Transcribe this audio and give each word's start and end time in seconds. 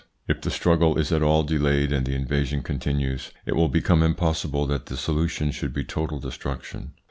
If 0.27 0.41
the 0.41 0.49
struggle 0.49 0.97
is 0.97 1.11
at 1.11 1.21
all 1.21 1.43
delayed 1.43 1.91
and 1.93 2.07
the 2.07 2.15
invasion 2.15 2.63
continues, 2.63 3.31
it 3.45 3.55
will 3.55 3.69
become 3.69 4.01
impossible 4.01 4.65
that 4.65 4.87
the 4.87 4.97
solution 4.97 5.51
should 5.51 5.75
be 5.75 5.83
total 5.83 6.19
destruc 6.19 6.63
tion. 6.63 6.93